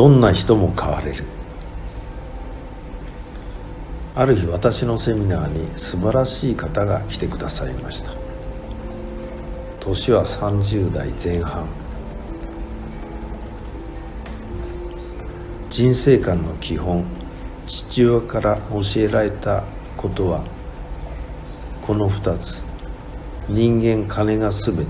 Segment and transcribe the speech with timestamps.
[0.00, 1.24] どんな人も変われる。
[4.16, 8.10] ある日私のセミナーに素晴らしい方が来てくださいました。
[9.78, 11.66] 年は30代前半。
[15.68, 17.04] 人生観の基本
[17.66, 19.64] 父親から教えられた
[19.98, 20.42] ことは
[21.86, 22.62] この2つ。
[23.50, 24.84] 人間金が全て。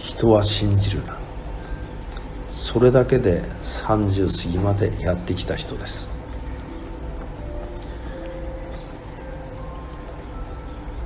[0.00, 1.21] 人は信じるな。
[2.72, 6.08] それだけで30過ぎまでやってきた人です。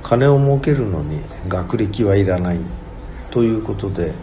[0.01, 2.59] 金を儲けるのに学歴はいらない
[3.31, 4.13] ということで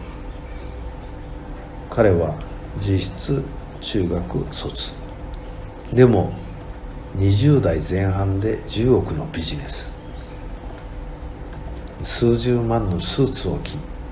[1.90, 2.34] 彼は
[2.80, 3.44] 実質
[3.82, 4.92] 中学卒。
[5.92, 6.32] でも
[7.18, 9.92] 20代前半で10億のビジネス。
[12.02, 13.58] 数十万のスーツを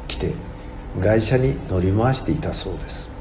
[0.07, 0.35] 着て
[1.03, 3.12] 会社に乗り回していたそうです。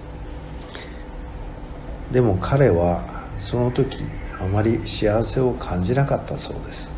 [2.12, 3.02] でも彼は
[3.38, 4.04] その時
[4.40, 6.92] あまり幸せを感じなかったそうです。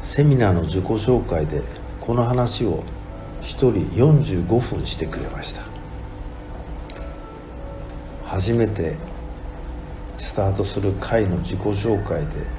[0.00, 1.62] セミナーの自己紹介で
[2.00, 2.82] この話を
[3.42, 3.72] 1人
[4.44, 5.62] 45分してくれました。
[8.24, 8.96] 初めて
[10.18, 12.58] スタートする回の自己紹介で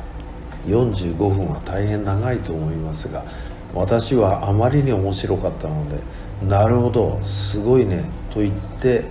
[0.66, 3.24] 45分は大変長いと思いますが
[3.74, 6.00] 私はあまりに面白かったので
[6.48, 9.06] なるほどすごいねと言って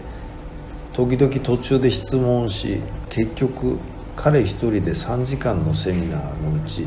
[0.93, 3.79] 時々途中で質問し結局
[4.17, 6.87] 彼一人で3時間のセミナーのうち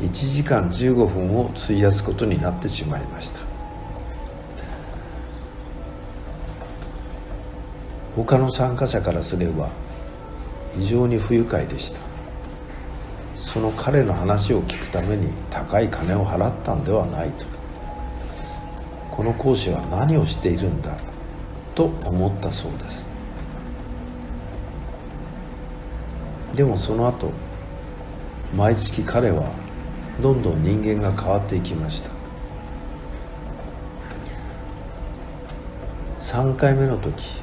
[0.00, 3.40] 1時間15分を費やすことになってしまいました。
[8.14, 9.70] 他の参加者からすれば
[10.76, 12.00] 非常に不愉快でした。
[13.34, 17.46] その彼の話を聞くために高い金を払ったんではないと。
[19.10, 20.96] この講師は何をしているんだ
[21.78, 23.06] と思ったそうです。
[26.56, 27.30] でもその後
[28.56, 29.52] 毎月彼は
[30.20, 32.10] どんどん人間が変わっていきました。
[36.18, 37.38] 3回目の時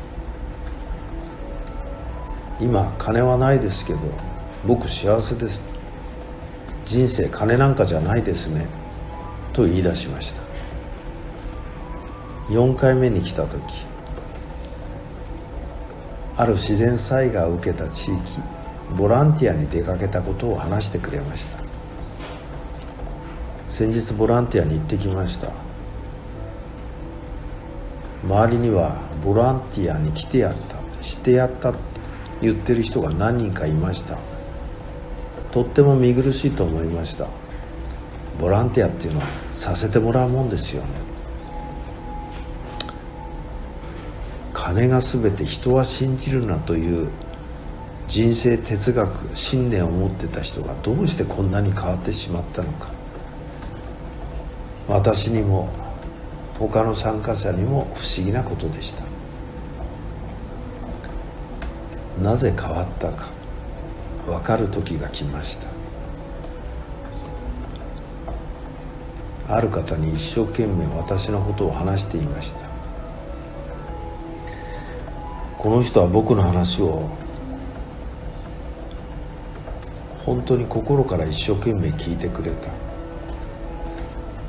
[2.60, 4.00] 今金はないですけど
[4.68, 5.62] 僕幸せです。
[6.86, 8.68] 人生金なんかじゃないですね。
[9.54, 10.42] と言い出しました。
[12.50, 13.86] 4回目に来た時
[16.38, 18.20] ある自然災害を受けた地域
[18.98, 21.64] ボランティアに出かけたことを話してくれました。
[23.70, 25.50] 先日ボランティアに行ってきました。
[28.24, 31.80] 周りにはボランティアに来てやったしてやったって
[32.42, 34.18] 言ってる人が何人かいました。
[35.52, 37.28] とっても見苦しいと思いました。
[38.40, 41.05] ボランティアっていうのはさせてもらうもんですよね。
[44.56, 47.10] 金が全て人は信じるなという
[48.08, 52.88] 人生哲学信念を持ってた人がどうしてこんなに変わってしまったのか。
[54.88, 55.68] 私にも
[56.58, 59.04] 他の参加者にも不思議なことでした。
[62.24, 63.30] なぜ変わったか
[64.26, 65.68] 分かる時が来ました。
[69.54, 72.65] ある方に一生懸命私のことを話していました。
[75.66, 77.10] この人は僕の話を
[80.24, 82.70] 本当に心から一生懸命聞いてくれた。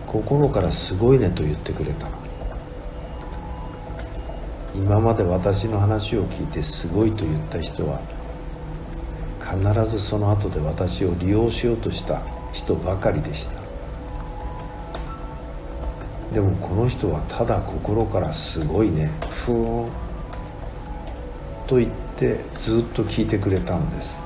[0.07, 2.07] 心からすごいねと言ってくれた。
[4.75, 7.99] 今まで私の話を聞いてすごいと言った人は
[9.41, 12.21] 必ずその後で私を利用しようとした
[12.53, 13.53] 人ばかりでした。
[16.35, 19.11] でもこの人はただ心からすごいね。
[19.47, 20.06] ふーん。
[21.67, 24.21] と言ってずっと聞いてくれたんです。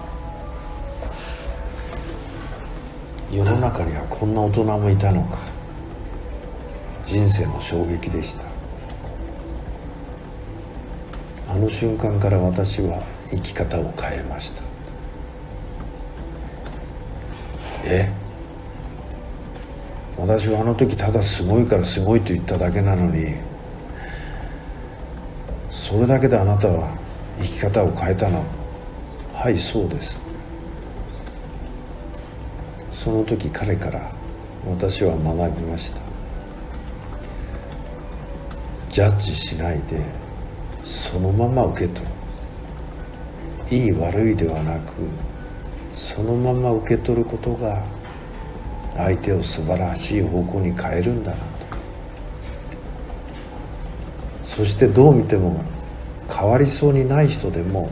[3.33, 5.39] 世の中にはこんな大人もいたのか。
[7.05, 8.43] 人生の衝撃でした。
[11.53, 14.63] あの瞬間から私は生き方を変えました。
[17.85, 18.09] え？
[20.19, 23.35] 私はあの時ただすごいからすごいと言っただけなのに
[25.71, 26.95] それだけであなたは
[27.41, 28.45] 生き方を変えたの
[29.35, 30.21] はいそうです。
[32.93, 34.13] その時彼から
[34.69, 36.01] 私は学びました。
[38.91, 40.05] ジャッジしないで
[40.85, 42.07] そのまま受け取る。
[43.71, 44.93] いい悪いではなく
[45.95, 47.83] そのまま受け取ることが
[48.97, 51.43] 相手を素晴らしい方向に変えるんだなと。
[54.43, 55.63] そしてどう見ても
[56.31, 57.91] 変わりそうにない人でも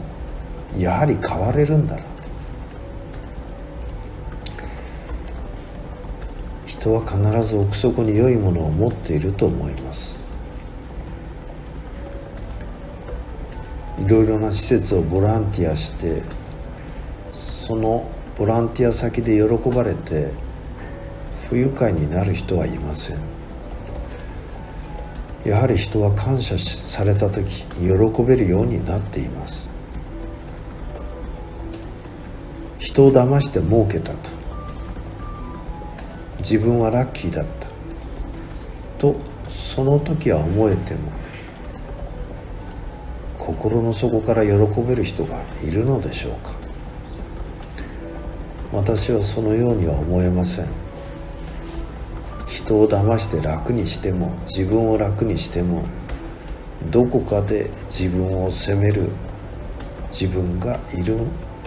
[0.77, 2.01] やはり変われるんだな。
[6.65, 10.17] 人は必ず奥底に良いものを持っていると思います。
[13.99, 16.23] いろいろな施設をボランティアして
[17.31, 20.31] そのボランティア先で喜ばれて
[21.49, 23.17] 不愉快になる人はいません。
[25.45, 29.69] やはり人は感謝された時喜べるようになっています。
[32.77, 34.29] 人を騙して儲けたと。
[36.39, 37.67] 自分はラッキーだった。
[38.97, 39.15] と
[39.49, 40.99] その時は思えても
[43.37, 44.51] 心の底から喜
[44.81, 46.51] べる人がいるのでしょうか。
[48.71, 50.78] 私はそのようには思えません。
[52.69, 55.85] 人を騙して楽にしても自分を楽にしても
[56.91, 59.09] どこかで自分を責める
[60.11, 61.17] 自分がいる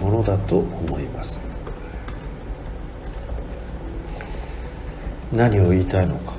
[0.00, 1.40] ものだと思います。
[5.32, 6.34] 何を言いたいのか。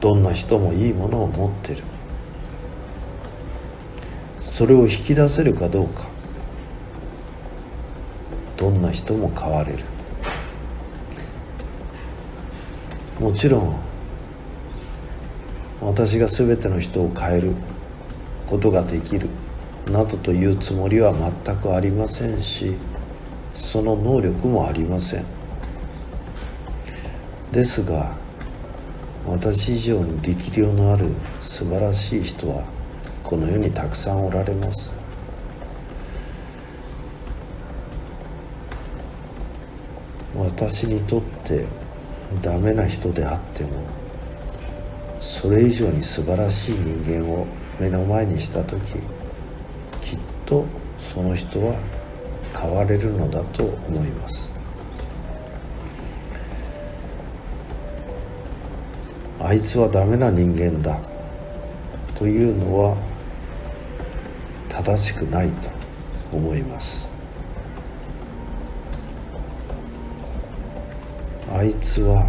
[0.00, 1.82] どんな人もいいものを持ってる。
[4.38, 6.08] それを引き出せるかどうか。
[8.58, 9.84] どんな人も変われる。
[13.20, 13.78] もちろん
[15.82, 17.52] 私が全ての人を変える
[18.48, 19.28] ことができる
[19.92, 21.12] などというつもりは
[21.44, 22.76] 全くありませんし
[23.52, 25.24] その能力もありません。
[27.52, 28.16] ですが
[29.26, 31.06] 私以上に力量のある
[31.40, 32.64] 素晴らしい人は
[33.22, 34.94] この世にたくさんおられます。
[40.34, 41.66] 私にとって
[42.42, 43.70] ダメな人であっても
[45.20, 47.46] それ以上に素晴らしい人間を
[47.78, 48.80] 目の前にした時
[50.00, 50.64] きっと
[51.12, 51.74] その人は
[52.58, 54.50] 変われるのだと思います。
[59.40, 61.00] あいつはダメな人間だ。
[62.20, 62.96] というのは
[64.68, 65.70] 正しくないと
[66.30, 67.09] 思います。
[71.52, 72.26] あいつは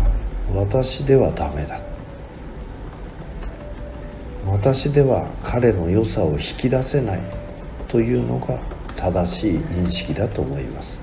[0.53, 1.79] 私ではダメだ。
[4.47, 7.21] 私では彼の良さを引き出せない
[7.87, 8.59] というのが
[8.97, 11.01] 正しい認識だと思います。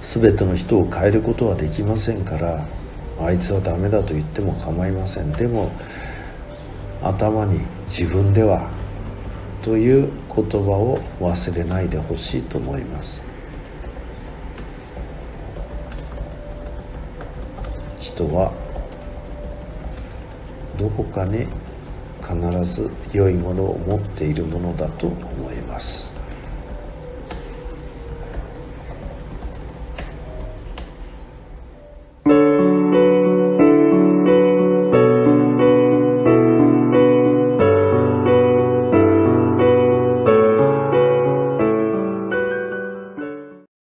[0.00, 2.66] 全ての人を変えることはできませんから
[3.20, 5.32] あいつはダメだと言っても構いません。
[5.32, 5.70] でも
[7.02, 8.70] 頭に自分では
[9.62, 13.22] という言葉を忘れないでほしいと思います。
[18.16, 18.50] 人は
[20.78, 21.46] どこかに
[22.22, 26.15] 必ず良いものを持っているものだと思います。